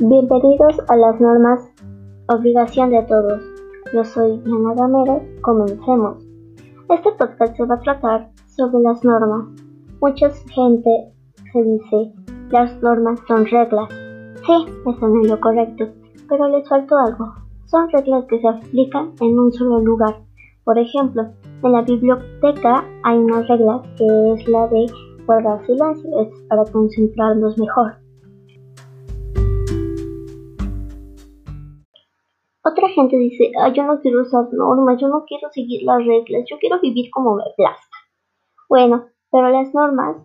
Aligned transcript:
Bienvenidos 0.00 0.80
a 0.86 0.94
las 0.94 1.20
normas 1.20 1.60
Obligación 2.28 2.90
de 2.90 3.02
todos. 3.02 3.42
Yo 3.92 4.04
soy 4.04 4.38
Diana 4.44 4.72
Gamero. 4.76 5.20
Comencemos. 5.40 6.24
Este 6.88 7.10
podcast 7.18 7.56
se 7.56 7.64
va 7.64 7.74
a 7.74 7.80
tratar 7.80 8.30
sobre 8.46 8.80
las 8.84 9.02
normas. 9.02 9.46
Mucha 10.00 10.30
gente 10.54 11.12
se 11.52 11.62
dice, 11.64 12.12
las 12.50 12.80
normas 12.80 13.18
son 13.26 13.44
reglas. 13.46 13.88
Sí, 14.46 14.66
eso 14.86 15.08
no 15.08 15.20
es 15.20 15.30
lo 15.30 15.40
correcto, 15.40 15.88
pero 16.28 16.46
les 16.46 16.68
faltó 16.68 16.96
algo. 16.96 17.34
Son 17.64 17.90
reglas 17.90 18.24
que 18.26 18.40
se 18.40 18.46
aplican 18.46 19.14
en 19.20 19.36
un 19.36 19.50
solo 19.50 19.80
lugar. 19.80 20.14
Por 20.62 20.78
ejemplo, 20.78 21.24
en 21.64 21.72
la 21.72 21.82
biblioteca 21.82 22.84
hay 23.02 23.18
una 23.18 23.42
regla 23.42 23.82
que 23.96 24.32
es 24.32 24.48
la 24.48 24.68
de 24.68 24.86
guardar 25.26 25.66
silencio, 25.66 26.20
es 26.20 26.28
para 26.48 26.64
concentrarnos 26.66 27.58
mejor. 27.58 27.96
Otra 32.70 32.88
gente 32.88 33.16
dice, 33.16 33.50
ah, 33.58 33.72
yo 33.72 33.84
no 33.84 33.98
quiero 34.00 34.22
usar 34.22 34.46
normas, 34.52 35.00
yo 35.00 35.08
no 35.08 35.24
quiero 35.26 35.48
seguir 35.50 35.82
las 35.84 36.04
reglas, 36.04 36.44
yo 36.50 36.58
quiero 36.58 36.78
vivir 36.80 37.10
como 37.10 37.36
me 37.36 37.44
plazca. 37.56 37.98
Bueno, 38.68 39.06
pero 39.30 39.48
las 39.48 39.72
normas 39.72 40.16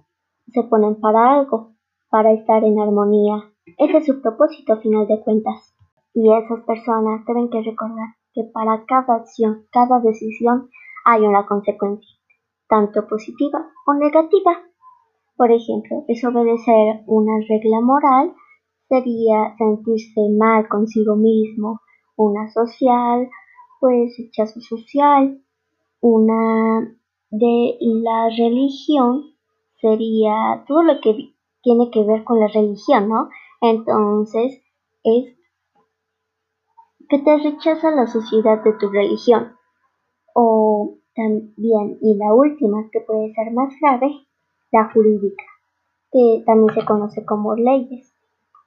se 0.47 0.63
ponen 0.63 0.99
para 0.99 1.35
algo, 1.35 1.71
para 2.09 2.33
estar 2.33 2.63
en 2.65 2.79
armonía. 2.79 3.49
Ese 3.77 3.97
es 3.97 4.05
su 4.05 4.21
propósito 4.21 4.77
final 4.81 5.07
de 5.07 5.21
cuentas. 5.21 5.73
Y 6.13 6.31
esas 6.33 6.65
personas 6.65 7.25
deben 7.25 7.49
que 7.49 7.61
recordar 7.61 8.09
que 8.33 8.43
para 8.43 8.83
cada 8.85 9.15
acción, 9.15 9.65
cada 9.71 10.01
decisión, 10.01 10.69
hay 11.05 11.21
una 11.21 11.45
consecuencia, 11.45 12.17
tanto 12.67 13.07
positiva 13.07 13.69
o 13.87 13.93
negativa. 13.93 14.63
Por 15.37 15.49
ejemplo, 15.49 16.03
desobedecer 16.07 17.03
una 17.07 17.39
regla 17.47 17.79
moral 17.81 18.33
sería 18.89 19.55
sentirse 19.57 20.21
mal 20.37 20.67
consigo 20.67 21.15
mismo, 21.15 21.79
una 22.15 22.51
social, 22.51 23.29
pues 23.79 24.15
rechazo 24.17 24.61
social, 24.61 25.41
una 26.01 26.95
de 27.29 27.77
la 27.79 28.29
religión 28.29 29.33
sería 29.81 30.63
todo 30.67 30.83
lo 30.83 31.01
que 31.01 31.33
tiene 31.61 31.89
que 31.91 32.03
ver 32.03 32.23
con 32.23 32.39
la 32.39 32.47
religión, 32.47 33.09
¿no? 33.09 33.29
Entonces 33.61 34.61
es 35.03 35.35
que 37.09 37.19
te 37.19 37.37
rechaza 37.37 37.91
la 37.91 38.07
sociedad 38.07 38.63
de 38.63 38.73
tu 38.73 38.89
religión. 38.89 39.53
O 40.33 40.97
también, 41.15 41.97
y 42.01 42.15
la 42.15 42.33
última, 42.33 42.89
que 42.91 43.01
puede 43.01 43.33
ser 43.33 43.51
más 43.53 43.73
grave, 43.79 44.25
la 44.71 44.91
jurídica, 44.91 45.43
que 46.11 46.43
también 46.45 46.73
se 46.73 46.85
conoce 46.85 47.23
como 47.25 47.55
leyes. 47.55 48.13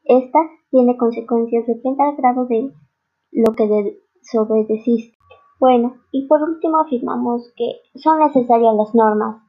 Esta 0.04 0.38
tiene 0.70 0.96
consecuencias 0.96 1.66
depende 1.66 2.04
del 2.04 2.16
grado 2.16 2.46
de 2.46 2.72
lo 3.36 3.52
que 3.54 4.00
desobedeciste. 4.20 5.16
Bueno, 5.60 5.96
y 6.10 6.26
por 6.26 6.42
último 6.42 6.78
afirmamos 6.78 7.52
que 7.56 7.80
son 7.94 8.20
necesarias 8.20 8.74
las 8.74 8.94
normas, 8.94 9.42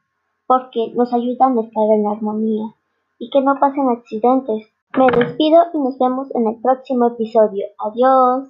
porque 0.46 0.92
nos 0.94 1.12
ayudan 1.12 1.58
a 1.58 1.62
estar 1.62 1.84
en 1.90 2.06
armonía 2.06 2.74
y 3.18 3.30
que 3.30 3.40
no 3.40 3.58
pasen 3.58 3.88
accidentes. 3.88 4.66
Me 4.96 5.06
despido 5.06 5.64
y 5.74 5.78
nos 5.78 5.98
vemos 5.98 6.34
en 6.34 6.48
el 6.48 6.60
próximo 6.60 7.08
episodio. 7.08 7.66
Adiós. 7.78 8.44